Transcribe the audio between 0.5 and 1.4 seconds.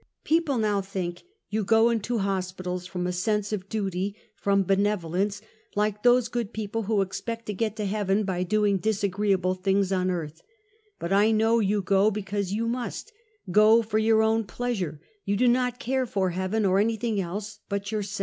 now think